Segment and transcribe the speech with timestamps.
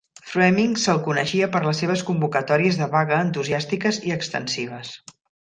[0.27, 4.97] Froemming se'l coneixia per les seves convocatòries de vaga entusiàstiques i extensives.